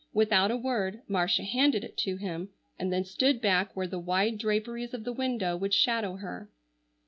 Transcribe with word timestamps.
Without 0.15 0.49
a 0.49 0.57
word 0.57 1.03
Marcia 1.07 1.43
handed 1.43 1.83
it 1.83 1.95
to 1.99 2.17
him, 2.17 2.49
and 2.79 2.91
then 2.91 3.05
stood 3.05 3.39
back 3.39 3.75
where 3.75 3.85
the 3.85 3.99
wide 3.99 4.39
draperies 4.39 4.95
of 4.95 5.03
the 5.03 5.13
window 5.13 5.55
would 5.55 5.75
shadow 5.75 6.15
her. 6.15 6.49